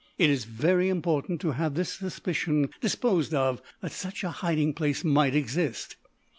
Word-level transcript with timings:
It 0.17 0.31
is 0.31 0.45
very 0.45 0.89
important 0.89 1.39
to 1.41 1.51
have 1.51 1.75
the 1.75 1.85
suspicion 1.85 2.71
disposed 2.81 3.35
of 3.35 3.61
that 3.83 3.91
such 3.91 4.23
a 4.23 4.31
hiding 4.31 4.73
place 4.73 5.03
might 5.03 5.35
exist." 5.35 5.95